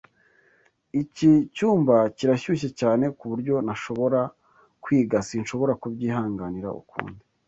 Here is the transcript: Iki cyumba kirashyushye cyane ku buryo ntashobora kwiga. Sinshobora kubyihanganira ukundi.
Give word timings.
Iki 1.01 1.29
cyumba 1.55 1.95
kirashyushye 2.17 2.69
cyane 2.79 3.05
ku 3.17 3.23
buryo 3.31 3.55
ntashobora 3.65 4.21
kwiga. 4.83 5.17
Sinshobora 5.27 5.73
kubyihanganira 5.81 6.69
ukundi. 6.81 7.21